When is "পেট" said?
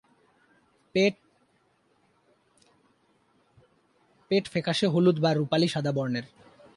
0.93-1.15